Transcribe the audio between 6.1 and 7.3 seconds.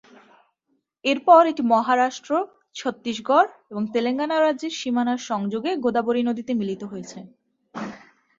নদীতে মিলিত হয়েছে।